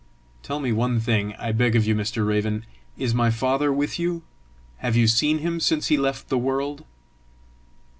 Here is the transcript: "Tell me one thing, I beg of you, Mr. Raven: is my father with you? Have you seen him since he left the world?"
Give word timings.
"Tell 0.41 0.59
me 0.59 0.71
one 0.71 0.99
thing, 0.99 1.35
I 1.37 1.51
beg 1.51 1.75
of 1.75 1.85
you, 1.85 1.93
Mr. 1.93 2.25
Raven: 2.25 2.65
is 2.97 3.13
my 3.13 3.29
father 3.29 3.71
with 3.71 3.99
you? 3.99 4.23
Have 4.77 4.95
you 4.95 5.07
seen 5.07 5.37
him 5.37 5.59
since 5.59 5.89
he 5.89 5.95
left 5.97 6.27
the 6.27 6.39
world?" 6.39 6.85